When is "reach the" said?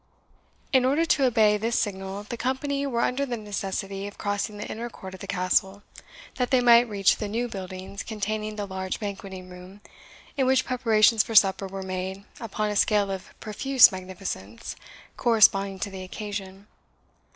6.89-7.27